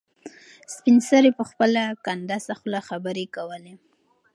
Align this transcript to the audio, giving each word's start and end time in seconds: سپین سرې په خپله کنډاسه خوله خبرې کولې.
سپین 0.75 0.97
سرې 1.09 1.31
په 1.39 1.43
خپله 1.49 1.83
کنډاسه 2.05 2.53
خوله 2.59 2.79
خبرې 2.89 3.25
کولې. 3.35 3.73